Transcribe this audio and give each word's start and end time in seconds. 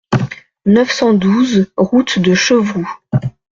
neuf 0.65 0.89
cent 0.89 1.13
douze 1.13 1.71
route 1.77 2.17
de 2.17 2.33
Chevroux 2.33 2.89